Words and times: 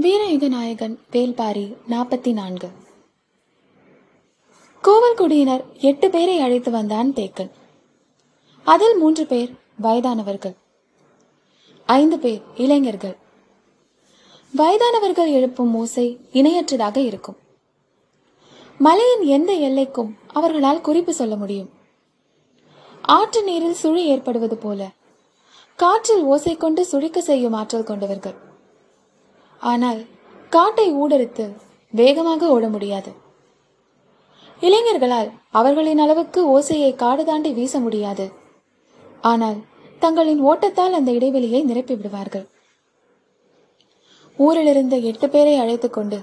வீரயுக 0.00 0.48
நாயகன் 0.48 1.00
வேல்பாரி 1.12 1.76
நாற்பத்தி 1.88 2.32
நான்கு 2.32 2.68
கோவல்குடியினர் 4.82 5.64
எட்டு 5.80 6.10
பேரை 6.10 6.40
அழைத்து 6.40 6.70
வந்தான் 6.70 7.12
தேக்கன் 7.12 7.50
அதில் 8.64 8.96
மூன்று 8.96 9.26
பேர் 9.26 9.54
வயதானவர்கள். 9.82 10.54
ஐந்து 11.86 12.18
பேர் 12.18 12.42
இளைஞர்கள். 12.56 13.16
வயதானவர்கள் 14.56 15.32
எழுப்பும் 15.32 15.74
ஓசை 15.74 16.20
இணையற்றதாக 16.32 16.96
இருக்கும். 16.96 17.36
மலையின் 18.78 19.22
எந்த 19.22 19.52
எல்லைக்கும் 19.52 20.14
அவர்களால் 20.32 20.80
குறிப்பு 20.80 21.14
சொல்ல 21.14 21.36
முடியும். 21.36 21.70
ஆற்று 23.02 23.42
நீரில் 23.42 23.74
சுழி 23.74 24.04
ஏற்படுவது 24.04 24.56
போல 24.56 24.88
காற்றில் 25.76 26.22
ஓசை 26.22 26.56
கொண்டு 26.56 26.86
சுழிக்க 26.92 27.18
செய்யும் 27.18 27.52
ஆற்றல் 27.52 27.84
கொண்டவர்கள். 27.84 28.48
ஆனால் 29.60 30.04
காட்டை 30.48 30.94
ஊடறுத்து 30.94 31.56
வேகமாக 31.90 32.48
ஓட 32.48 32.68
முடியாது. 32.68 33.12
இளைஞர்களால் 34.60 35.30
அவர்களின் 35.50 35.98
அளவுக்கு 35.98 36.60
ஓசையை 36.60 36.94
காடு 36.94 37.24
தாண்டி 37.24 37.52
வீச 37.52 37.80
முடியாது. 37.80 38.32
ஆனால் 39.20 39.56
தங்களின் 39.98 40.44
ஓட்டத்தால் 40.44 40.92
அந்த 40.92 41.10
இடைவெளியை 41.10 41.62
நிரப்பி 41.62 41.94
விடுவார்கள். 41.94 42.48
ஊரிலிருந்த 44.36 44.96
எட்டு 44.96 45.28
பேரை 45.28 45.56
அழைத்துக் 45.56 45.92
கொண்டு 45.92 46.18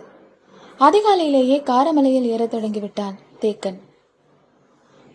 அதிகாலையிலேயே 0.80 1.63
காரமலையில் 1.63 2.22
ஏறத் 2.22 2.54
தொடங்கிவிட்டான் 2.54 3.16
தேக்கன். 3.41 3.80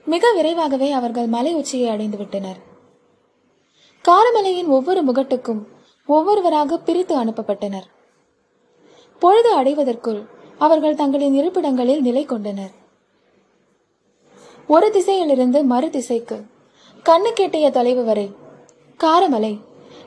மிக 0.05 0.33
விரைவாகவே 0.33 0.91
அவர்கள் 0.91 1.27
மலை 1.27 1.55
உச்சியை 1.55 1.89
அடைந்து 1.89 2.17
விட்டனர். 2.17 2.57
காரமலையின் 4.09 4.67
ஒவ்வொரு 4.67 5.05
முகட்டுக்கும் 5.05 5.65
ஒவ்வொருவராக 6.07 6.79
பிரித்து 6.79 7.25
அனுப்பப்பட்டனர். 7.25 7.84
பொழுது 9.23 9.51
அடைவதற்குள் 9.59 10.21
அவர்கள் 10.65 10.99
தங்களின் 11.01 11.37
இருப்பிடங்களில் 11.41 12.06
நிலை 12.06 12.25
கொண்டனர். 12.25 12.75
ஒரு 14.69 14.87
திசையிலிருந்து 14.97 15.61
மறு 15.73 15.89
திசைக்கு 15.91 16.37
கண்ணு 17.05 17.31
கெட்டிய 17.39 17.67
தொலைவு 17.77 18.03
வரை 18.05 18.27
காரமலை 19.00 19.53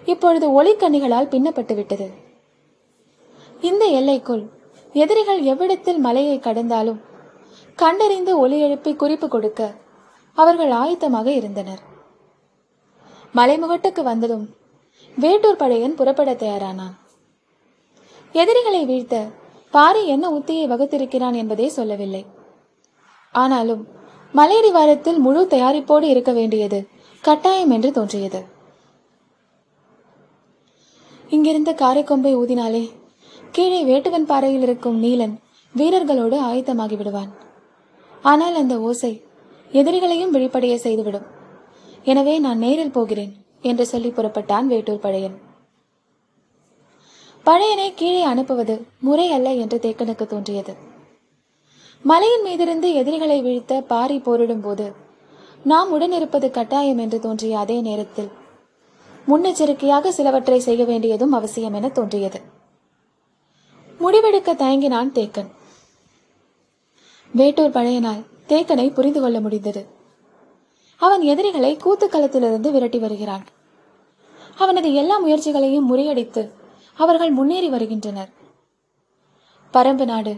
இப்பொழுது 0.06 0.48
ஒளிக்கண்ணிகளால் 0.58 1.32
பின்னப்பட்டு 1.34 1.74
விட்டது 1.76 2.08
இந்த 3.68 3.84
எல்லைக்குள் 4.00 4.44
எதிரிகள் 5.04 5.42
எவ்விடத்தில் 5.52 6.00
மலையை 6.06 6.38
கடந்தாலும் 6.40 7.00
கண்டறிந்து 7.82 8.34
ஒலி 8.44 8.58
எழுப்பி 8.66 8.92
குறிப்பு 8.96 9.28
கொடுக்க 9.28 9.62
அவர்கள் 10.38 10.72
ஆயத்தமாக 10.82 11.28
இருந்தனர். 11.40 11.82
மலைமுகட்டுக்கு 13.36 14.02
வந்ததும் 14.12 14.46
வேட்டூர் 15.18 15.62
படையன் 15.62 15.98
புறப்பட 16.00 16.32
தயாரானான். 16.34 16.96
எதிரிகளை 18.42 18.82
வீழ்த்த 18.86 19.16
பாரி 19.74 20.02
என்ன 20.14 20.26
உத்தியை 20.38 20.66
வகுத்திருக்கிறான் 20.72 21.36
என்பதை 21.42 21.68
சொல்லவில்லை. 21.76 22.24
ஆனாலும் 23.36 23.84
மலையடிவாரத்தில் 24.34 25.20
முழு 25.26 25.42
தயாரிப்போடு 25.54 26.06
இருக்க 26.14 26.32
வேண்டியது 26.32 26.80
கட்டாயம் 27.24 27.74
என்று 27.76 27.90
தோன்றியது. 27.92 28.42
இங்கிருந்து 31.36 31.72
காரைக்கொம்பை 31.82 32.34
ஊதினாலே 32.42 32.84
கீழே 33.56 33.80
வேட்டுவன் 33.84 34.30
பாறையில் 34.32 34.66
இருக்கும் 34.68 34.98
நீலன் 35.06 35.36
வீரர்களோடு 35.76 36.38
ஆயத்தமாகி 36.50 36.98
விடுவான். 36.98 37.32
ஆனால் 38.24 38.56
அந்த 38.62 38.76
ஓசை 38.90 39.14
எதிரிகளையும் 39.72 40.34
விழிப்படைய 40.36 40.76
செய்துவிடும். 40.86 41.28
எனவே 42.12 42.36
நான் 42.46 42.64
நேரில் 42.66 42.96
போகிறேன் 42.98 43.34
என்று 43.70 43.86
சொல்லி 43.92 44.10
புறப்பட்டான் 44.10 44.68
வேட்டூர் 44.72 45.04
பழையன் 45.06 45.38
பழையனை 47.46 47.94
கீழே 47.96 48.22
அனுப்புவது 48.22 48.86
முறை 49.00 49.32
அல்ல 49.32 49.54
என்று 49.54 49.78
தேக்கனுக்கு 49.78 50.26
தோன்றியது. 50.26 50.74
மலையின் 52.02 52.46
மீதிருந்து 52.46 52.94
எதிரிகளை 52.94 53.42
வீழ்த்த 53.42 53.82
பாரி 53.82 54.20
போரிடும் 54.20 54.62
போது 54.62 54.94
நாம் 55.64 55.92
உடனிருப்பது 55.94 56.52
கட்டாயம் 56.52 56.98
என்று 56.98 57.20
தோன்றிய 57.20 57.60
அதே 57.60 57.82
நேரத்தில் 57.82 58.32
முன்னெச்சரிக்கையாக 59.28 60.10
சிலவற்றை 60.10 60.60
செய்ய 60.60 60.86
வேண்டியதும் 60.86 61.32
அவசியம் 61.32 61.74
என 61.74 61.90
தோன்றியது. 61.90 62.42
முடிவெடுக்க 64.00 64.54
தயங்கினான் 64.54 65.12
தேக்கன். 65.12 65.50
வேட்டூர் 67.32 67.72
பழையனால் 67.72 68.26
தேக்கனை 68.48 68.94
புரிந்து 68.94 69.22
கொள்ள 69.22 69.40
முடிந்தது. 69.40 69.88
அவன் 70.98 71.22
எதிரிகளை 71.22 71.78
கூத்துக்களத்திலிருந்து 71.78 72.72
விரட்டி 72.72 72.98
வருகிறான். 72.98 73.46
அவனது 74.58 74.94
எல்லா 74.94 75.18
முயற்சிகளையும் 75.18 75.90
முறியடித்து 75.94 76.44
அவர்கள் 76.98 77.32
முன்னேறி 77.32 77.70
வருகின்றனர். 77.70 78.30
பரம்பு 79.74 80.06
நாடு. 80.06 80.34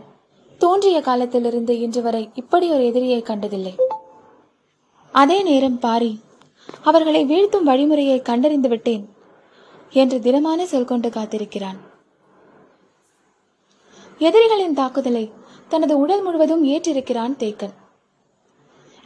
தோன்றிய 0.57 1.01
காலத்திலிருந்து 1.01 1.79
இன்று 1.79 2.01
வரை 2.01 2.29
இப்படி 2.33 2.69
ஒரு 2.69 2.85
எதிரியை 2.85 3.21
கண்டதில்லை. 3.21 3.75
அதே 5.13 5.41
நேரம் 5.41 5.79
பாரி 5.79 6.19
அவர்களை 6.83 7.21
வீழ்த்தும் 7.25 7.67
வழிமுறையை 7.67 8.21
கண்டறிந்து 8.21 8.69
விட்டேன் 8.69 9.03
என்று 9.91 10.19
திடமான 10.19 10.65
சொல் 10.65 10.85
கொண்டு 10.85 11.09
காத்திருக்கிறான். 11.09 11.79
எதிரிகளின் 14.17 14.73
தாக்குதலை 14.73 15.31
தனது 15.67 15.97
உடல் 15.97 16.21
முழுவதும் 16.21 16.63
ஏற்றிருக்கிறான் 16.65 17.35
தேக்கன். 17.39 17.75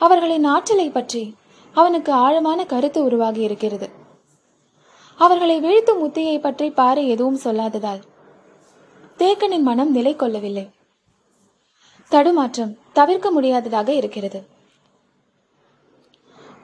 அவர்களின் 0.02 0.44
ஆற்றலை 0.44 0.90
பற்றி 0.90 1.24
அவனுக்கு 1.76 2.12
ஆழமான 2.12 2.66
கருத்து 2.66 3.04
உருவாகி 3.04 3.42
இருக்கிறது 3.42 3.90
அவர்களை 5.24 5.56
வீழ்த்தும் 5.66 6.04
உத்தியை 6.06 6.38
பற்றி 6.40 6.68
பாரு 6.80 7.02
எதுவும் 7.14 7.42
சொல்லாததால். 7.44 8.02
தேக்கனின் 9.20 9.68
மனம் 9.70 9.92
நிலை 9.98 10.14
கொள்ளவில்லை 10.16 10.64
தடுமாற்றம் 12.12 12.74
தவிர்க்க 12.98 13.28
முடியாததாக 13.32 13.90
இருக்கிறது. 14.00 14.40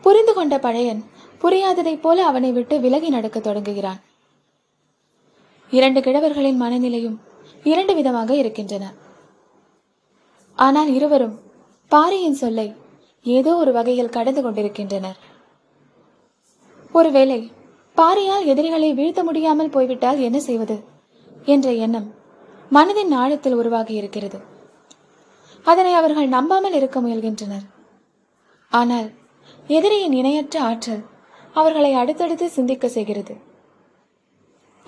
புரிந்து 0.03 0.33
கொண்ட 0.33 0.55
பழையன் 0.65 1.01
புரியாததைப் 1.41 2.03
போல 2.05 2.25
அவனை 2.29 2.49
விட்டு 2.51 2.75
விலகி 2.85 3.09
நடக்க 3.15 3.37
தொடங்குகிறான். 3.39 3.99
இரண்டு 5.71 5.99
கிழவர்களின் 6.05 6.61
மனநிலையும் 6.61 7.17
இரண்டு 7.71 7.93
விதமாக 7.99 8.31
இருக்கின்றன. 8.41 8.85
ஆனால் 10.57 10.89
இருவரும் 10.97 11.35
பாரியின் 11.91 12.39
சொல்லை 12.41 12.67
ஏதோ 13.25 13.51
ஒரு 13.61 13.71
வகையில் 13.77 14.15
கடந்து 14.17 14.41
கொண்டிருக்கின்றனர். 14.41 15.19
ஒருவேளை 16.93 17.39
பாரியால் 17.97 18.45
எதிரிகளை 18.45 18.93
வீழ்த்த 18.93 19.23
முடியாமல் 19.23 19.69
போய்விட்டால் 19.69 20.19
என்ன 20.19 20.39
செய்வது? 20.39 20.83
என்ற 21.45 21.73
எண்ணம் 21.73 22.07
மனதின் 22.71 23.13
ஆழத்தில் 23.13 23.53
உருவாகி 23.53 23.93
இருக்கிறது. 23.93 24.39
அதனை 25.65 25.93
அவர்கள் 25.93 26.27
நம்பாமல் 26.27 26.73
இருக்க 26.73 27.01
முயல்கின்றனர். 27.01 27.65
ஆனால் 28.71 29.11
எதிரியின் 29.67 30.11
இணையற்ற 30.11 30.61
ஆற்றல் 30.61 31.03
அவர்களை 31.53 31.93
அடுத்தடுத்து 31.93 32.49
சிந்திக்க 32.49 32.87
செய்கிறது. 32.87 33.35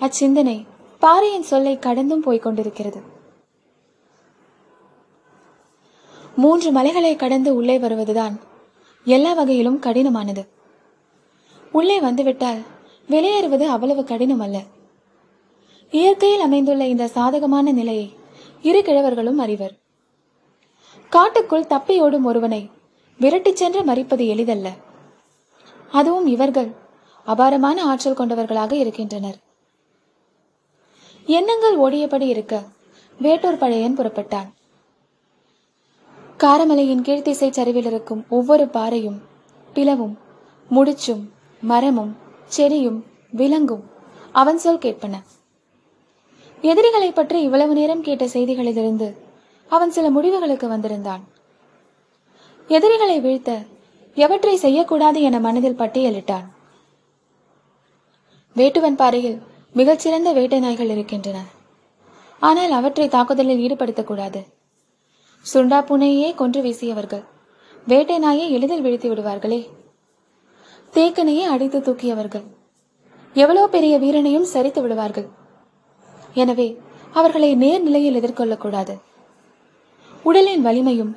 அச்சிந்தனை 0.00 0.66
பாரியின் 0.98 1.48
சொல்லை 1.52 1.78
கடந்தும் 1.78 2.20
போய்க் 2.20 2.42
கொண்டிருக்கிறது. 2.42 3.00
மூன்று 6.36 6.70
மலைகளை 6.72 7.16
கடந்து 7.16 7.54
உள்ளே 7.54 7.78
வருவதுதான் 7.78 8.36
எல்லா 9.04 9.32
வகையிலும் 9.32 9.80
கடினமானது. 9.80 10.42
உள்ளே 11.72 12.00
வந்துவிட்டால் 12.00 12.60
வெளியேறுவது 13.10 13.68
அவ்வளவு 13.68 14.04
கடினம் 14.04 14.40
அல்ல 14.40 14.62
இயற்கையில் 15.90 16.40
அமைந்துள்ள 16.40 16.86
இந்த 16.86 17.06
சாதகமான 17.06 17.72
நிலையை 17.72 18.14
இரு 18.62 18.80
கிழவர்களும் 18.82 19.38
அறிவர். 19.38 19.74
காட்டுக்குள் 21.08 21.70
தப்பியோடும் 21.70 22.22
ஒருவனை 22.22 22.70
விரட்டிச் 23.18 23.60
சென்று 23.60 23.80
மறிப்பது 23.82 24.26
எளிதல்ல. 24.26 24.68
அதுவும் 25.90 26.26
இவர்கள் 26.26 26.70
அபாரமான 27.24 27.84
ஆற்றல் 27.84 28.14
கொண்டவர்களாக 28.14 28.76
இருக்கின்றனர். 28.76 29.38
எண்ணங்கள் 31.26 31.76
ஓடியபடி 31.78 32.26
இருக்க 32.28 32.62
வேட்டூர் 33.18 33.58
பழையன் 33.58 33.98
புறப்பட்டான். 33.98 34.48
காரமலையின் 36.38 37.02
கீழ்த்திசை 37.02 37.50
சரிவில் 37.50 37.84
இருக்கும் 37.84 38.24
ஒவ்வொரு 38.28 38.68
பாறையும் 38.68 39.18
பிளவும் 39.74 40.16
முடிச்சும் 40.70 41.24
மரமும் 41.60 42.16
செடியும் 42.56 43.00
விளங்கும். 43.30 43.90
அவன் 44.32 44.58
சொல் 44.58 44.78
கேட்பன. 44.78 45.22
எதிரிகளை 46.60 47.12
பற்றி 47.12 47.42
இவ்வளவு 47.42 47.74
நேரம் 47.74 48.02
கேட்ட 48.02 48.24
செய்திகளிலிருந்து 48.24 49.14
அவன் 49.68 49.90
சில 49.90 50.10
முடிவுகளுக்கு 50.10 50.68
வந்திருந்தான். 50.68 51.28
எதிரிகளை 52.68 53.20
வீழ்த்த 53.20 53.62
எவற்றை 54.14 54.56
செய்யக்கூடாது 54.56 55.22
என 55.22 55.40
மனதில் 55.40 55.78
பட்டியலிட்டான். 55.78 56.46
வேட்டுவன் 58.56 58.94
பாறையில் 58.94 59.42
மிகச்சிறந்த 59.72 60.32
வேட்டை 60.32 60.58
நாய்கள் 60.58 60.88
இருக்கின்றன. 60.88 61.44
ஆனால் 62.40 62.70
அவற்றை 62.70 63.08
தாக்குதலில் 63.08 63.70
ஈடுபடுத்தக்கூடாது. 63.70 64.46
சுண்டா 65.52 65.84
பூனையே 65.84 66.34
கொன்று 66.34 66.62
வீசியவர்கள். 66.62 67.24
வேட்டை 67.86 68.18
நாயை 68.18 68.52
எளிதில் 68.52 68.84
வீழ்த்தி 68.84 69.12
விடுவார்களே. 69.12 69.68
தேக்கனையே 70.94 71.42
அடித்து 71.42 71.80
தூக்கியவர்கள். 71.80 72.44
எவ்வளவு 73.34 73.68
பெரிய 73.68 73.98
வீரனையும் 73.98 74.50
சரித்து 74.52 74.80
விடுவார்கள்? 74.82 75.28
எனவே 76.34 76.68
அவர்களை 77.18 77.50
நேர்நிலையில் 77.56 78.18
எதிர்கொள்ளக்கூடாது. 78.20 78.94
உடலின் 80.22 80.64
வலிமையும் 80.66 81.12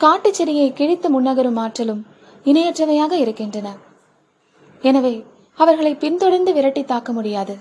காட்டுச் 0.00 0.34
செடியை 0.34 0.72
கிழித்து 0.72 1.08
முன்னகரும் 1.10 1.56
ஆற்றலும் 1.56 2.02
இணையற்றவையாக 2.44 3.12
இருக்கின்றன. 3.12 3.68
எனவே 4.82 5.24
அவர்களை 5.58 5.92
பின்தொடர்ந்து 5.94 6.52
விரட்டி 6.52 6.84
தாக்க 6.84 7.12
முடியாது. 7.12 7.54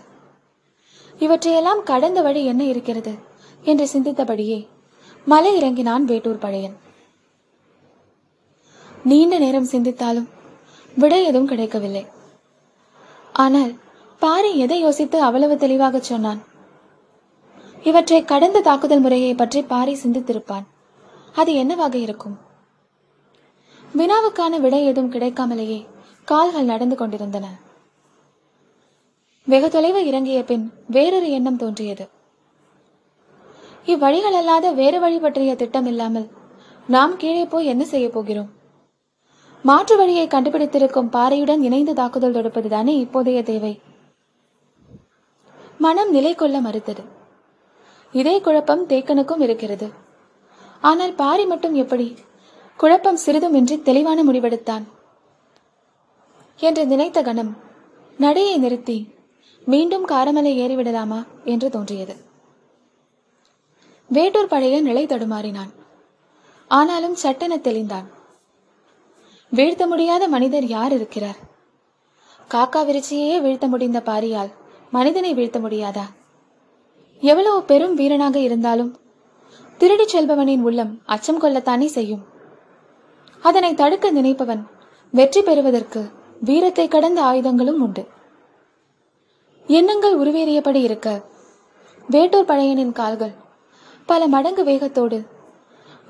இவற்றையெல்லாம் 1.20 1.82
கடந்த 1.84 2.22
வழி 2.22 2.42
என்ன 2.46 2.64
இருக்கிறது 2.64 3.14
என்று 3.64 3.86
சிந்தித்தபடியே 3.94 4.68
மலை 5.26 5.52
இறங்கினான் 5.58 6.06
வேட்டூர் 6.06 6.44
பழையன். 6.44 6.78
நீண்ட 9.04 9.38
நேரம் 9.38 9.72
சிந்தித்தாலும் 9.72 10.30
விடை 10.94 11.24
எதுவும் 11.24 11.52
கிடைக்கவில்லை. 11.52 12.06
ஆனால் 13.34 13.74
பாரி 14.22 14.58
எதை 14.58 14.80
யோசித்து 14.80 15.18
அவ்வளவு 15.22 15.58
தெளிவாக 15.58 16.00
சொன்னான்? 16.00 16.40
இவற்றை 17.84 18.26
கடந்த 18.26 18.60
தாக்குதல் 18.60 19.00
முறையை 19.00 19.34
பற்றி 19.36 19.62
பாரி 19.62 19.94
சிந்தித்திருப்பான். 20.04 20.66
அது 21.34 21.52
என்னவாக 21.54 21.98
இருக்கும்? 21.98 22.36
வினாவுக்கான 23.98 24.60
விடை 24.60 24.86
எதுவும் 24.86 25.12
கிடைக்காமலேயே 25.12 25.80
கால்கள் 26.24 26.70
நடந்து 26.72 26.96
கொண்டிருந்தன. 26.96 27.46
வெகு 29.48 29.70
தொலைவு 29.70 30.06
இறங்கிய 30.06 30.44
பின் 30.44 30.66
வேறொரு 30.88 31.30
எண்ணம் 31.32 31.58
தோன்றியது. 31.58 32.06
இவ்வழிகள் 33.86 34.38
அல்லாத 34.40 34.72
வேறு 34.72 35.00
வழி 35.00 35.20
பற்றிய 35.20 35.56
திட்டம் 35.56 35.86
இல்லாமல் 35.86 36.28
நாம் 36.88 37.18
கீழே 37.18 37.46
போய் 37.46 37.66
என்ன 37.66 37.84
செய்ய 37.84 38.10
போகிறோம்? 38.10 38.50
மாற்று 39.64 39.96
வழியை 39.98 40.28
கண்டுபிடித்திருக்கும் 40.28 41.14
பாறையுடன் 41.16 41.64
இணைந்து 41.64 41.94
தாக்குதல் 41.94 42.36
தொடுப்பதுதானே 42.36 42.94
இப்போதைய 43.06 43.42
தேவை. 43.44 43.74
மனம் 45.80 46.12
நிலை 46.12 46.36
கொள்ள 46.36 46.60
மறுத்தது. 46.60 47.04
இதே 48.12 48.42
குழப்பம் 48.42 48.88
தேக்கனுக்கும் 48.88 49.42
இருக்கிறது. 49.42 49.88
ஆனால் 50.82 51.14
பாரி 51.14 51.46
மட்டும் 51.46 51.74
எப்படி? 51.74 52.08
குழப்பம் 52.78 53.20
சிறிதுமின்றி 53.26 53.82
தெளிவான 53.82 54.24
முடிவெடுத்தான். 54.24 54.84
என்று 56.58 56.88
நினைத்த 56.88 57.22
கணம் 57.22 57.58
நடையை 58.18 58.58
நிறுத்தி 58.58 58.98
மீண்டும் 59.66 60.08
காரமலை 60.08 60.54
ஏறிவிடலாமா 60.64 61.26
என்று 61.46 61.70
தோன்றியது. 61.70 62.16
வேட்டூர் 64.14 64.48
பழைய 64.48 64.82
நிலை 64.82 65.06
தடுமாறினான். 65.06 65.74
ஆனாலும் 66.68 67.16
சட்டென 67.16 67.58
தெளிந்தான். 67.58 68.08
வீழ்த்த 69.50 69.88
முடியாத 69.88 70.28
மனிதர் 70.28 70.66
யார் 70.66 70.94
இருக்கிறார்? 70.94 71.40
காக்கா 72.50 72.82
விரிச்சியே 72.88 73.42
வீழ்த்த 73.42 73.68
முடிந்த 73.68 74.02
பாரியால் 74.06 74.58
மனிதனை 74.92 75.32
வீழ்த்த 75.34 75.58
முடியாதா? 75.60 76.06
எவ்வளவு 77.24 77.64
பெரும் 77.64 77.96
வீரனாக 77.96 78.38
இருந்தாலும் 78.40 78.92
திருடிச் 79.78 80.14
செல்பவனின் 80.14 80.64
உள்ளம் 80.68 80.94
அச்சம் 81.06 81.40
கொள்ளத்தானே 81.40 81.88
செய்யும். 81.88 82.24
அதனை 83.44 83.72
தடுக்க 83.74 84.12
நினைப்பவன் 84.12 84.64
வெற்றி 85.14 85.42
பெறுவதற்கு 85.42 86.02
வீரத்தை 86.48 86.88
கடந்த 86.88 87.20
ஆயுதங்களும் 87.24 87.82
உண்டு. 87.82 88.04
எண்ணங்கள் 89.68 90.16
உருவேறியபடி 90.20 90.82
இருக்க 90.88 91.08
வேட்டூர் 92.10 92.50
பழையனின் 92.52 92.98
கால்கள் 93.00 93.34
பல 94.10 94.28
மடங்கு 94.28 94.64
வேகத்தோடு 94.64 95.18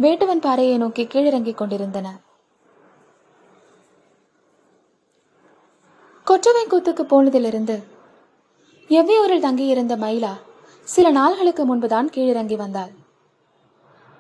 வேட்டுவன் 0.02 0.44
பாறையை 0.46 0.76
நோக்கி 0.78 1.04
கீழிறங்கிக் 1.04 1.60
கொண்டிருந்தன. 1.62 2.08
கொற்றவை 6.28 6.64
கூத்துக்கு 6.66 7.04
போனதிலிருந்து 7.12 7.76
எவ்வியூரில் 8.90 9.40
தங்கியிருந்த 9.40 9.98
மயிலா 9.98 10.34
சில 10.84 11.12
நாள்களுக்கு 11.12 11.64
முன்புதான் 11.64 12.10
கீழிறங்கி 12.10 12.56
வந்தாள். 12.56 12.90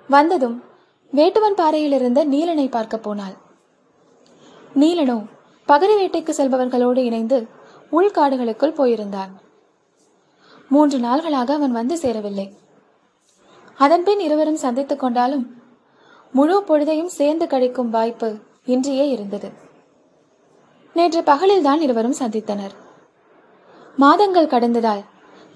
வந்ததும் 0.09 0.63
வேட்டுவன் 1.11 1.55
பாறையிலிருந்த 1.55 2.25
நீலனை 2.25 2.69
பார்க்க 2.69 2.97
போனாள். 2.97 3.35
நீலனோ 4.75 5.25
பகரி 5.67 5.95
வேட்டைக்கு 5.97 6.33
செல்பவர்களோடு 6.37 6.97
இணைந்து 6.97 7.47
உள்காடுகளுக்குள் 7.91 8.75
போயிருந்தான். 8.79 9.31
மூன்று 10.69 10.97
நாள்களாக 10.99 11.53
அவன் 11.53 11.71
வந்து 11.71 11.97
சேரவில்லை. 11.97 12.53
அதன்பின் 13.77 14.19
இருவரும் 14.19 14.55
சந்தித்துக் 14.55 14.99
கொண்டாலும் 14.99 15.61
முழு 16.31 16.63
பொழுதையும் 16.67 17.13
சேர்ந்து 17.19 17.45
கழிக்கும் 17.45 17.89
வாய்ப்பு 17.89 18.37
இன்றியே 18.65 19.09
இருந்தது. 19.09 19.51
நேற்று 20.93 21.21
பகலில்தான் 21.21 21.79
இருவரும் 21.79 22.19
சந்தித்தனர். 22.19 22.75
மாதங்கள் 23.99 24.47
கடந்ததால் 24.47 25.05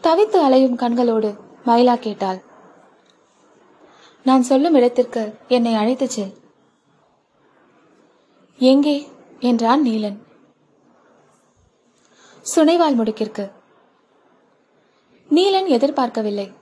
தவித்து 0.02 0.42
அலையும் 0.42 0.78
கண்களோடு 0.78 1.38
மயிலா 1.66 2.00
கேட்டாள். 2.00 2.42
நான் 4.24 4.42
சொல்லும் 4.42 4.74
இடத்திற்கு 4.74 5.36
என்னை 5.48 5.74
அழைத்துச் 5.74 6.10
செல். 6.10 6.34
எங்கே? 8.58 9.08
என்றான் 9.40 9.86
நீலன். 9.86 10.18
சுனைவால் 12.56 12.96
முடுக்கிற்கு. 12.96 13.52
நீலன் 15.30 15.68
எதிர்பார்க்கவில்லை. 15.68 16.54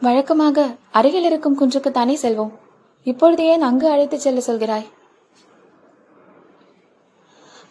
வழக்கமாக 0.00 0.76
அருகில் 0.92 1.24
இருக்கும் 1.24 1.58
குன்றுக்கு 1.60 1.90
தானே 1.90 2.18
செல்வோம். 2.22 2.52
இப்பொழுது 3.04 3.44
ஏன் 3.44 3.62
அங்கு 3.62 3.90
அழைத்துச் 3.90 4.20
செல்ல 4.20 4.42
சொல்கிறாய்? 4.46 4.86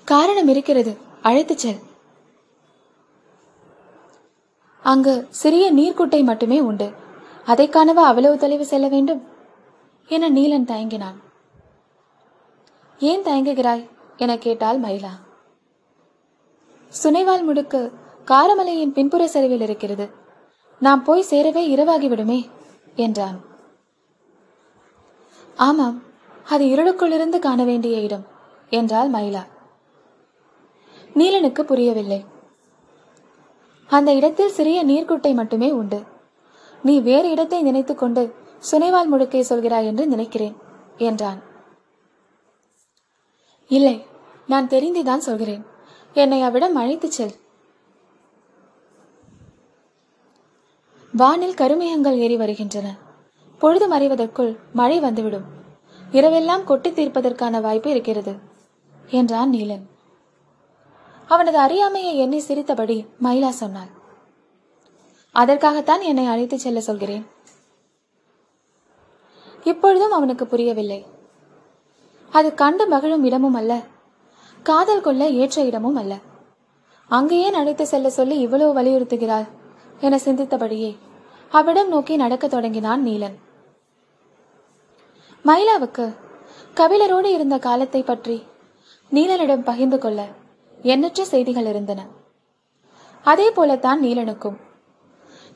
காரணம் 0.04 0.48
இருக்கிறது. 0.48 0.98
அழைத்துச் 1.22 1.58
செல். 1.58 1.94
அங்கு 4.86 5.28
சிறிய 5.30 5.74
நீர்க்குட்டை 5.74 6.24
மட்டுமே 6.24 6.60
உண்டு. 6.60 6.92
அதை 7.46 7.70
காணவா 7.70 8.04
அவ்வளவு 8.04 8.38
தொலைவு 8.38 8.66
செல்ல 8.66 8.88
வேண்டும்? 8.88 9.24
என 10.08 10.30
நீலன் 10.30 10.66
தயங்கினான். 10.66 11.16
ஏன் 13.00 13.24
தயங்குகிறாய்? 13.24 13.90
என 14.18 14.38
கேட்டாள் 14.38 14.80
மயிலா. 14.80 15.10
சுனைவால் 17.04 17.44
முடுக்கு 17.48 17.92
காரமலையின் 18.26 18.92
பின்புற 18.92 19.28
சரிவில் 19.28 19.62
இருக்கிறது. 19.62 20.10
நாம் 20.80 21.04
போய் 21.04 21.26
சேரவே 21.30 21.78
இரவாகிவிடுமே 21.78 22.50
என்றான். 22.96 23.42
ஆமாம் 25.56 26.02
அது 26.50 26.66
இருளுக்குள்ளிருந்து 26.66 27.40
காண 27.40 27.64
வேண்டிய 27.64 28.00
இடம் 28.00 28.26
என்றாள் 28.70 29.10
மயிலா. 29.10 29.46
நீலனுக்கு 31.14 31.62
புரியவில்லை. 31.62 32.34
அந்த 33.90 34.14
இடத்தில் 34.14 34.50
சிறிய 34.50 34.86
நீர்க்குட்டை 34.86 35.34
மட்டுமே 35.34 35.72
உண்டு. 35.72 36.04
நீ 36.84 37.00
வேறு 37.00 37.30
இடத்தை 37.30 37.62
நினைத்துக்கொண்டு 37.62 38.36
சுனைவால் 38.72 39.12
முழுக்கை 39.12 39.44
சொல்கிறாய் 39.50 39.86
என்று 39.86 40.08
நினைக்கிறேன் 40.08 40.56
என்றான். 40.98 41.42
இல்லை 43.68 44.06
நான் 44.48 44.68
தெரிந்துதான் 44.68 45.26
சொல்கிறேன். 45.28 45.66
என்னை 46.14 46.42
அவ்விடம் 46.42 46.76
அழைத்துச் 46.76 47.12
செல். 47.12 47.36
வானில் 51.14 51.54
கருமேகங்கள் 51.54 52.18
ஏறி 52.18 52.38
வருகின்றன. 52.38 52.88
பொழுது 53.60 53.88
மறைவதற்குள் 53.88 54.58
மழை 54.74 55.00
வந்துவிடும். 55.00 55.46
இரவெல்லாம் 56.12 56.64
கொட்டி 56.64 56.90
தீர்ப்பதற்கான 56.92 57.62
வாய்ப்பு 57.62 57.90
இருக்கிறது 57.90 58.36
என்றான் 59.10 59.50
நீலன். 59.50 59.86
அவனது 61.28 61.58
அறியாமையை 61.58 62.18
எண்ணி 62.18 62.40
சிரித்தபடி 62.40 63.06
மயிலா 63.24 63.50
சொன்னாள். 63.50 63.88
அதற்காகத்தான் 65.32 66.02
என்னை 66.02 66.26
அழைத்துச் 66.26 66.60
செல்ல 66.60 66.82
சொல்கிறேன். 66.82 67.26
இப்பொழுதும் 69.64 70.12
அவனுக்கு 70.12 70.48
புரியவில்லை. 70.48 71.06
அது 72.32 72.54
கண்டு 72.54 72.88
மகிழும் 72.88 73.24
இடமும் 73.24 73.54
அல்ல. 73.54 73.82
காதல் 74.64 75.02
கொள்ள 75.02 75.28
ஏற்ற 75.28 75.62
இடமும் 75.62 75.96
அல்ல. 75.96 76.18
அங்கேயே 77.08 77.54
அழைத்து 77.54 77.88
செல்ல 77.88 78.10
சொல்லி 78.10 78.40
இவ்வளவு 78.40 78.82
வலியுறுத்துகிறாள் 78.82 79.48
என 80.00 80.18
சிந்தித்தபடியே 80.18 80.98
அவ்விடம் 81.50 81.88
நோக்கி 81.88 82.16
நடக்கத் 82.16 82.50
தொடங்கினான் 82.50 83.06
நீலன். 83.06 83.36
மயிலாவுக்கு 85.46 86.16
கபிலரோடு 86.76 87.26
இருந்த 87.26 87.58
காலத்தை 87.58 88.04
பற்றி 88.04 88.44
நீலனிடம் 89.12 89.64
பகிர்ந்து 89.64 90.00
கொள்ள 90.00 90.28
எண்ணற்ற 90.92 91.26
செய்திகள் 91.26 91.68
இருந்தன. 91.72 92.02
அதே 93.26 93.48
போலத்தான் 93.52 94.00
நீலனுக்கும். 94.04 94.58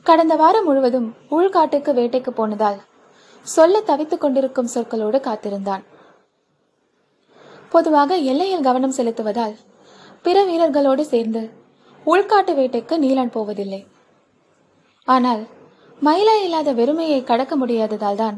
கடந்த 0.06 0.34
வாரம் 0.42 0.66
முழுவதும் 0.68 1.08
உள்காட்டுக்கு 1.36 1.90
வேட்டைக்கு 1.98 2.30
போனதால் 2.30 2.78
சொல்ல 3.46 3.80
தவித்துக் 3.80 4.22
கொண்டிருக்கும் 4.22 4.72
சொற்களோடு 4.74 5.18
காத்திருந்தான். 5.20 5.82
பொதுவாக 7.74 8.16
எல்லையில் 8.30 8.66
கவனம் 8.68 8.96
செலுத்துவதால் 8.96 9.54
பிற 10.24 10.36
வீரர்களோடு 10.48 11.04
சேர்ந்து 11.12 11.42
உள்காட்டு 12.06 12.52
வேட்டைக்கு 12.58 12.94
நீலன் 13.04 13.34
போவதில்லை. 13.36 13.80
ஆனால் 15.08 15.42
மயிலா 16.06 16.34
இல்லாத 16.44 16.72
வெறுமையை 16.80 17.20
கடக்க 17.30 17.54
முடியாததால் 17.56 18.20
தான் 18.22 18.36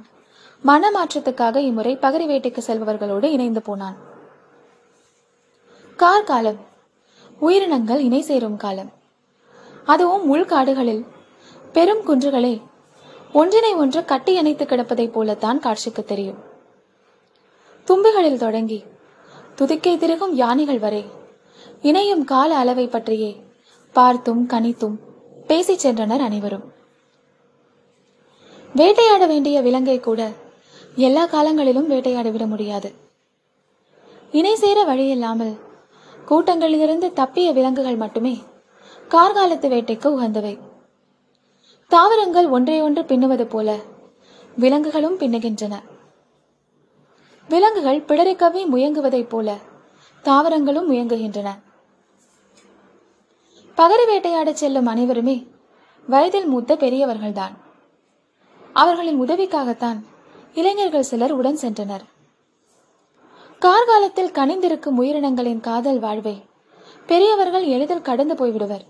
மனமாற்றத்துக்காக 0.64 1.56
இம்முறை 1.68 1.92
பகரி 2.04 2.26
வேட்டைக்கு 2.32 2.60
செல்பவர்களோடு 2.66 3.28
இணைந்து 3.36 3.62
போனான். 3.68 3.96
கார்காலம் 5.98 6.60
உயிரினங்கள் 7.44 8.00
இணை 8.08 8.20
சேரும் 8.20 8.56
காலம். 8.56 8.90
அதுவும் 9.84 10.24
உள்காடுகளில் 10.34 11.02
பெரும் 11.76 12.02
குன்றுகளே 12.08 12.54
ஒன்றினை 13.40 13.72
ஒன்று 13.82 14.00
கட்டி 14.10 14.32
இணைத்து 14.40 14.64
கிடப்பதைப் 14.64 15.14
போலத்தான் 15.14 15.62
காட்சிக்கு 15.64 16.02
தெரியும். 16.04 16.40
தும்பிகளில் 17.86 18.42
தொடங்கி 18.44 18.78
துதிக்கை 19.56 19.94
திருகும் 19.96 20.34
யானைகள் 20.42 20.80
வரை 20.84 21.02
இணையும் 21.82 22.24
கால 22.24 22.50
அளவை 22.56 22.86
பற்றியே 22.86 23.32
பார்த்தும் 23.92 24.44
கணித்தும் 24.52 24.96
பேசிச் 25.46 25.84
சென்றனர் 25.86 26.24
அனைவரும். 26.28 26.66
வேட்டையாட 28.74 29.26
வேண்டிய 29.26 29.56
விலங்கை 29.60 29.98
கூட 30.00 30.20
எல்லா 30.94 31.24
காலங்களிலும் 31.26 31.90
வேட்டையாட 31.92 32.28
விட 32.30 32.46
முடியாது. 32.46 32.90
இணை 34.32 34.54
சேர 34.54 34.78
வழியில்லாமல் 34.84 35.54
கூட்டங்களிலிருந்து 36.26 37.12
தப்பிய 37.12 37.52
விலங்குகள் 37.52 37.96
மட்டுமே 37.96 38.42
கார்காலத்து 39.08 39.68
வேட்டைக்கு 39.68 40.08
உகந்தவை. 40.08 40.58
தாவரங்கள் 41.88 42.48
ஒன்றை 42.48 42.80
ஒன்று 42.80 43.04
பின்னுவது 43.04 43.46
போல 43.46 43.78
விலங்குகளும் 44.56 45.18
பின்னுகின்றன. 45.18 45.74
விலங்குகள் 47.48 48.00
பிடரிக்கவே 48.00 48.62
முயங்குவதைப் 48.68 49.28
போல 49.28 49.56
தாவரங்களும் 50.22 50.90
முயங்குகின்றன. 50.92 51.48
பகரி 53.76 54.04
வேட்டையாடச் 54.06 54.56
செல்லும் 54.56 54.86
அனைவருமே 54.86 55.46
வயதில் 56.06 56.46
மூத்த 56.46 56.74
பெரியவர்கள்தான். 56.74 57.54
அவர்களின் 58.72 59.20
உதவிக்காகத்தான் 59.22 60.00
இளைஞர்கள் 60.54 61.02
சிலர் 61.02 61.32
உடன் 61.32 61.58
சென்றனர். 61.62 62.04
கார்காலத்தில் 63.64 64.34
கனிந்திருக்கும் 64.38 64.98
உயிரினங்களின் 65.00 65.60
காதல் 65.60 65.98
வாழ்வை. 65.98 66.44
பெரியவர்கள் 67.06 67.64
எளிதில் 67.64 68.06
கடந்து 68.08 68.34
போய்விடுவர். 68.34 68.84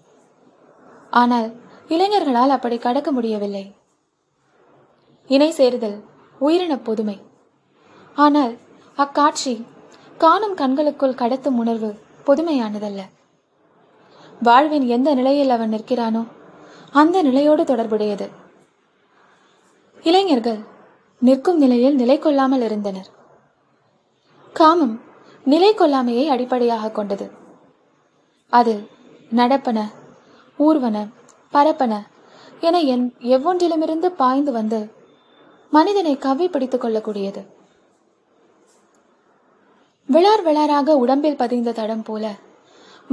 ஆனால் 1.10 1.48
இளைஞர்களால் 1.88 2.54
அப்படி 2.56 2.78
கடக்க 2.78 3.12
முடியவில்லை. 3.12 3.74
இணை 5.26 5.50
சேருதல் 5.50 6.04
உயிரின 6.38 6.78
பொதுமை. 6.78 7.20
ஆனால் 8.14 8.56
அக்காட்சி 8.96 9.66
காணும் 10.18 10.54
கண்களுக்குள் 10.54 11.20
கடத்தும் 11.22 11.58
உணர்வு 11.62 11.94
பொதுமையானதல்ல. 12.26 13.00
வாழ்வின் 14.42 14.86
எந்த 14.86 15.14
நிலையில் 15.14 15.50
அவன் 15.50 15.72
நிற்கிறானோ 15.72 16.22
அந்த 16.92 17.22
நிலையோடு 17.22 17.64
தொடர்புடையது. 17.64 18.28
இளைஞர்கள் 20.02 20.60
நிற்கும் 21.18 21.58
நிலையில் 21.58 21.94
நிலை 21.94 22.18
கொள்ளாமல் 22.18 22.60
இருந்தனர். 22.60 23.10
காமம் 24.62 24.94
நிலை 25.52 25.70
கொள்ளாமையை 25.74 26.24
அடிப்படையாக 26.34 26.90
கொண்டது. 26.90 27.26
அது 28.52 28.74
நடப்பன 29.38 29.78
ஊர்வன 30.66 30.96
பரப்பன 31.54 31.94
என 32.66 32.80
என் 32.92 33.06
எவ்வொன்றிலுமிருந்து 33.34 34.08
பாய்ந்து 34.20 34.52
வந்து 34.58 34.80
மனிதனை 35.76 36.12
கவ்வி 36.24 36.46
பிடித்துக் 36.48 36.84
கொள்ளக்கூடியது. 36.84 37.42
விளார் 40.08 40.42
விளாராக 40.46 40.94
உடம்பில் 41.04 41.40
பதிந்த 41.42 41.74
தடம் 41.78 42.06
போல 42.08 42.34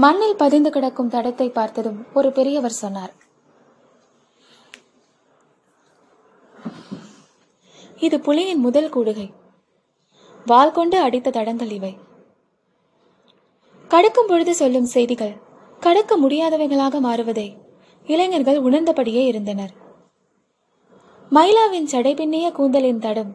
மண்ணில் 0.03 0.39
பதிந்து 0.43 0.69
கிடக்கும் 0.75 1.11
தடத்தை 1.15 1.47
பார்த்ததும் 1.57 1.99
ஒரு 2.13 2.31
பெரியவர் 2.37 2.79
சொன்னார். 2.83 3.13
இது 8.07 8.17
புலியின் 8.27 8.65
முதல் 8.67 8.93
கூடுகை. 8.95 9.27
வாள் 10.49 10.71
கொண்டு 10.71 10.97
அடித்த 10.99 11.29
தடங்கள் 11.29 11.71
இவை. 11.71 11.91
கடக்கும் 13.87 14.27
பொழுது 14.27 14.53
சொல்லும் 14.55 14.89
செய்திகள் 14.95 15.33
கடக்க 15.79 16.11
முடியாதவைகளாக 16.17 16.99
மாறுவதை. 17.07 17.47
இளைஞர்கள் 18.07 18.59
உணர்ந்தபடியே 18.61 19.23
இருந்தனர். 19.31 19.73
மைலாவின் 21.31 21.89
சடைபின்னிய 21.91 22.47
கூந்தலின் 22.51 22.99
தடம் 22.99 23.31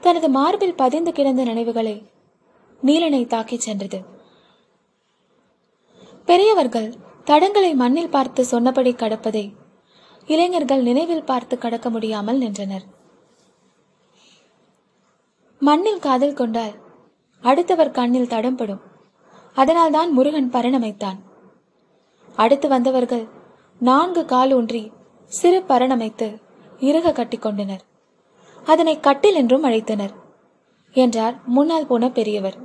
தனது 0.00 0.28
மார்பில் 0.28 0.78
பதிந்து 0.82 1.12
கிடந்த 1.12 1.42
நினைவுகளை 1.44 1.96
நீலனை 2.82 3.22
தாக்கிச் 3.26 3.66
சென்றது. 3.66 3.98
பெரியவர்கள் 6.28 6.88
தடங்களை 7.30 7.72
மண்ணில் 7.74 8.14
பார்த்து 8.16 8.44
சொன்னபடி 8.44 8.92
கடப்பதை 8.92 9.44
இளைஞர்கள் 10.28 10.82
நினைவில் 10.82 11.28
பார்த்து 11.30 11.54
கடக்க 11.58 11.90
முடியாமல் 11.90 12.38
நின்றனர். 12.38 12.86
மண்ணில் 15.60 15.98
காதல் 15.98 16.34
கொண்டால் 16.34 16.74
அடுத்தவர் 17.44 17.96
கண்ணில் 17.98 18.32
தடம்படும். 18.34 18.80
அதனால்தான் 19.56 20.10
முருகன் 20.12 20.50
பரணமைத்தான். 20.52 21.18
அடுத்து 22.36 22.66
வந்தவர்கள் 22.68 23.26
நான்கு 23.80 24.22
கால் 24.24 24.52
ஊன்றி 24.52 24.82
சிறு 25.38 25.60
பரணமைத்து 25.68 26.28
இறுக 26.80 27.12
கட்டிக்கொண்டனர் 27.12 27.84
அதனை 28.66 28.94
கட்டில் 29.00 29.34
என்றும் 29.34 29.64
அழைத்தனர் 29.64 30.14
என்றார் 30.96 31.36
முன்னால் 31.46 31.86
போன 31.86 32.10
பெரியவர். 32.10 32.56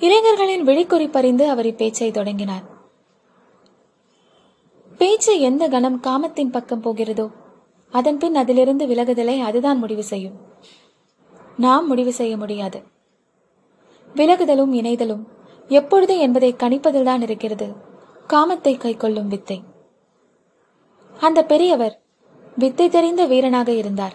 இளைஞர்களின் 0.00 0.66
விழிக்குறி 0.66 1.06
பறிந்து 1.10 1.44
அவர் 1.48 1.66
இப்பேச்சை 1.66 2.08
தொடங்கினார். 2.10 2.64
பேச்சு 4.98 5.32
எந்த 5.40 5.64
கணம் 5.68 6.00
காமத்தின் 6.00 6.50
பக்கம் 6.50 6.82
போகிறதோ 6.82 7.26
அதன்பின் 7.92 8.34
அதிலிருந்து 8.34 8.86
விலகுதலை 8.86 9.40
அதுதான் 9.40 9.78
முடிவு 9.78 10.04
செய்யும். 10.04 10.36
நாம் 11.56 11.86
முடிவு 11.86 12.12
செய்ய 12.12 12.36
முடியாது. 12.36 12.82
விலகுதலும் 14.14 14.72
இணைதலும் 14.72 15.22
எப்பொழுது 15.68 16.18
என்பதை 16.18 16.54
கணிப்பதில்தான் 16.58 17.22
இருக்கிறது. 17.22 17.74
காமத்தை 18.28 18.74
கைக்கொள்ளும் 18.76 19.26
வித்தை. 19.26 19.62
அந்த 21.14 21.44
பெரியவர் 21.44 22.00
வித்தை 22.56 22.88
தெரிந்த 22.88 23.26
வீரனாக 23.26 23.72
இருந்தார். 23.72 24.14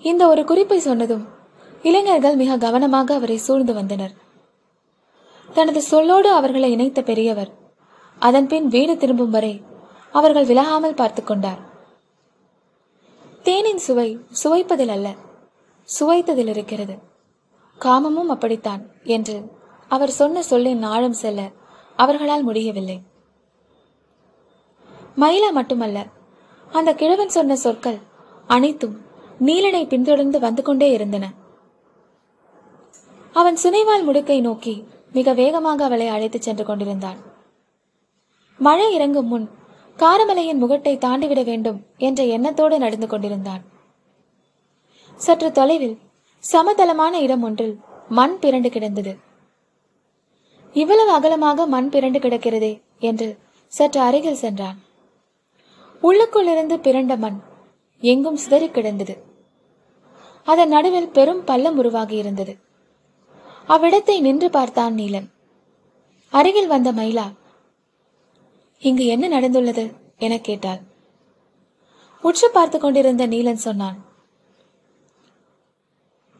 இந்த 0.00 0.26
ஒரு 0.28 0.44
குறிப்பை 0.44 0.80
சொன்னதும் 0.80 1.24
இளைஞர்கள் 1.82 2.36
மிக 2.36 2.56
கவனமாக 2.56 3.14
அவரை 3.14 3.36
சூழ்ந்து 3.36 3.74
வந்தனர். 3.74 4.14
தனது 5.54 5.82
சொல்லோடு 5.90 6.28
அவர்களை 6.38 6.70
இணைத்த 6.70 7.02
பெரியவர் 7.02 7.50
அதன்பின் 8.18 8.66
வீடு 8.68 8.96
திரும்பும் 8.96 9.30
வரை 9.30 9.62
அவர்கள் 10.12 10.46
விலகாமல் 10.46 10.96
பார்த்து 10.96 11.24
கொண்டார். 11.24 11.72
தேனின் 13.46 13.78
சுவை 13.78 14.08
சுவைப்பதில் 14.42 14.88
அல்ல 14.88 15.08
சுவைத்ததில் 15.88 16.48
இருக்கிறது 16.48 16.94
காமமும் 17.80 18.30
அப்படித்தான் 18.34 18.82
என்று 19.02 19.36
அவர் 19.88 20.10
சொன்ன 20.10 20.42
சொல்லின் 20.42 20.82
ஆழம் 20.82 21.18
செல்ல 21.22 21.40
அவர்களால் 21.96 22.42
முடியவில்லை. 22.42 23.02
மயிலா 25.16 25.50
மட்டுமல்ல 25.52 26.06
அந்த 26.72 26.94
கிழவன் 26.94 27.28
சொன்ன 27.28 27.56
சொற்கள் 27.56 27.98
அனைத்தும் 28.46 28.96
நீலனை 29.40 29.86
பின்தொடர்ந்து 29.86 30.40
வந்து 30.40 30.62
கொண்டே 30.62 30.90
இருந்தன. 30.90 31.32
அவன் 33.32 33.58
சுனைவால் 33.62 34.06
முடுக்கை 34.08 34.40
நோக்கி 34.40 34.74
மிக 35.12 35.32
வேகமாக 35.32 35.84
அவளை 35.84 36.08
அழைத்துச் 36.08 36.42
சென்று 36.42 36.64
கொண்டிருந்தான். 36.64 37.16
மழை 38.58 38.94
இறங்கும் 38.94 39.26
முன் 39.26 39.46
காரமலையின் 39.98 40.60
முகட்டை 40.62 40.98
தாண்டிவிட 40.98 41.44
வேண்டும் 41.44 41.86
என்ற 41.98 42.24
எண்ணத்தோடு 42.24 42.78
நடந்து 42.78 43.06
கொண்டிருந்தான். 43.06 43.62
சற்று 45.16 45.52
தொலைவில் 45.52 45.98
சமதளமான 46.52 47.12
இடம் 47.12 47.42
ஒன்றில் 47.42 47.78
மண் 48.08 48.36
பிறண்டு 48.40 48.68
கிடந்தது. 48.68 49.18
இவ்வளவு 50.72 51.10
அகலமாக 51.10 51.66
மண் 51.66 51.88
பிறண்டு 51.92 52.18
கிடக்கிறதே 52.18 52.82
என்று 52.98 53.38
சற்று 53.66 54.00
அருகில் 54.00 54.42
சென்றான். 54.42 54.78
உள்ளுக்குள்ளிருந்து 56.02 56.76
பிறண்ட 56.76 57.16
மண் 57.16 57.38
எங்கும் 58.00 58.36
சிதறி 58.36 58.68
கிடந்தது. 58.70 59.14
அதன் 60.44 60.68
நடுவில் 60.68 61.08
பெரும் 61.08 61.44
பள்ளம் 61.44 61.76
உருவாகி 61.76 62.16
இருந்தது. 62.16 62.56
அவ்விடத்தை 63.68 64.20
நின்று 64.20 64.50
பார்த்தான் 64.50 64.94
நீலன். 64.94 65.28
அருகில் 66.32 66.66
வந்த 66.66 66.92
மயிலா 66.92 67.26
இங்கு 68.84 69.06
என்ன 69.06 69.28
நடந்துள்ளது? 69.28 69.92
என 70.18 70.38
கேட்டாள். 70.38 70.78
உற்று 72.22 72.50
பார்த்து 72.50 72.78
கொண்டிருந்த 72.78 73.26
நீலன் 73.26 73.64
சொன்னான். 73.66 74.04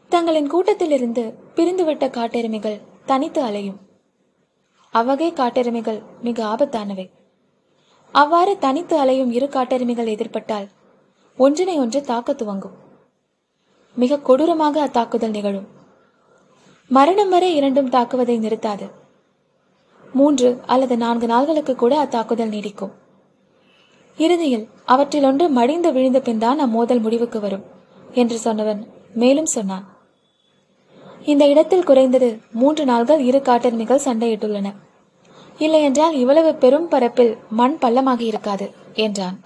தங்களின் 0.09 0.51
கூட்டத்திலிருந்து 0.53 1.33
பிரிந்துவிட்ட 1.55 2.09
காட்டெருமைகள் 2.09 2.81
தனித்து 3.05 3.41
அலையும். 3.41 3.79
அவ்வகை 4.91 5.33
காட்டெருமைகள் 5.33 6.01
மிக 6.21 6.45
ஆபத்தானவை. 6.45 7.09
அவ்வாறு 8.11 8.57
தனித்து 8.57 8.97
அலையும் 8.97 9.31
இரு 9.31 9.49
காட்டெருமைகள் 9.49 10.07
எதிர்பட்டால் 10.07 10.67
ஒன்றினை 11.37 11.77
ஒன்று 11.77 12.01
தாக்க 12.01 12.33
துவங்கும். 12.33 12.77
மிக 13.95 14.19
கொடூரமாக 14.19 14.87
அத்தாக்குதல் 14.87 15.29
நிகழும். 15.29 15.67
மரணம் 16.87 17.29
வரை 17.29 17.55
இரண்டும் 17.55 17.89
தாக்குவதை 17.89 18.39
நிறுத்தாது. 18.39 18.91
மூன்று 20.15 20.59
அல்லது 20.65 20.97
நான்கு 20.97 21.27
நாள்களுக்கு 21.27 21.75
கூட 21.75 22.05
அத்தாக்குதல் 22.05 22.49
நீடிக்கும். 22.49 22.91
இறுதியில் 24.17 24.67
அவற்றில் 24.85 25.23
ஒன்று 25.23 25.49
மடிந்து 25.49 25.93
விழுந்த 25.93 26.19
பின்தான் 26.19 26.59
அம்மோதல் 26.59 26.99
முடிவுக்கு 26.99 27.39
வரும் 27.39 27.63
என்று 28.11 28.37
சொன்னவன் 28.43 28.81
மேலும் 29.13 29.45
சொன்னான். 29.45 29.85
இந்த 31.25 31.47
இடத்தில் 31.47 31.83
குறைந்தது 31.83 32.39
மூன்று 32.51 32.85
நாள்கள் 32.85 33.19
இரு 33.19 33.39
காட்டன்மிகள் 33.39 34.05
சண்டையிட்டுள்ளன. 34.05 34.73
இல்லையென்றால் 35.57 36.15
இவ்வளவு 36.15 36.55
பெரும் 36.55 36.87
பரப்பில் 36.87 37.37
மண் 37.49 37.77
பள்ளமாக 37.81 38.21
இருக்காது 38.21 38.73
என்றான். 38.93 39.41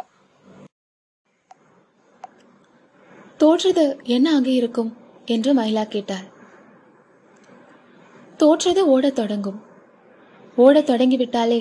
தோற்றது 3.38 4.00
என்ன 4.04 4.36
ஆகி 4.36 4.54
இருக்கும்? 4.54 4.98
என்று 5.26 5.54
மயிலா 5.54 5.84
கேட்டார் 5.88 6.38
தோற்றது 8.38 8.88
ஓடத் 8.88 9.16
தொடங்கும். 9.16 9.68
ஓடத் 10.64 10.90
தொடங்கிவிட்டாலே 10.90 11.60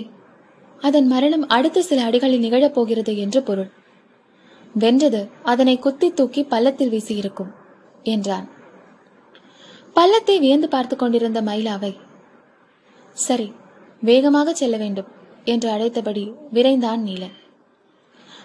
அதன் 0.81 1.07
மரணம் 1.07 1.49
அடுத்த 1.49 1.83
சில 1.83 2.02
அடிகளில் 2.02 2.38
நிகழப் 2.38 2.75
போகிறது 2.75 3.12
என்று 3.19 3.40
பொருள். 3.43 3.71
வென்றது 4.75 5.21
அதனை 5.43 5.78
குத்தி 5.78 6.09
தூக்கி 6.12 6.43
பள்ளத்தில் 6.45 6.90
வீசியிருக்கும் 6.90 7.52
என்றான். 8.02 8.47
பள்ளத்தை 9.95 10.38
வியந்து 10.38 10.69
பார்த்து 10.69 10.97
கொண்டிருந்த 10.97 11.43
மயிலாவை 11.43 11.93
சரி 13.12 13.52
வேகமாக 14.00 14.55
செல்ல 14.55 14.76
வேண்டும் 14.76 15.09
என்று 15.45 15.71
அழைத்தபடி 15.71 16.25
விரைந்தான் 16.52 17.02
நீலன். 17.09 17.37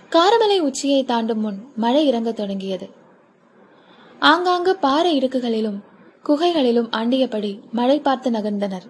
காரமலை 0.10 0.60
உச்சியை 0.60 1.04
தாண்டும் 1.04 1.40
முன் 1.40 1.60
மழை 1.76 2.04
இறங்கத் 2.08 2.36
தொடங்கியது. 2.36 2.90
ஆங்காங்கு 4.20 4.76
பாறை 4.76 5.12
இடுக்குகளிலும் 5.20 5.80
குகைகளிலும் 6.24 6.90
அண்டியபடி 6.92 7.52
மழை 7.72 8.00
பார்த்து 8.00 8.30
நகர்ந்தனர். 8.32 8.88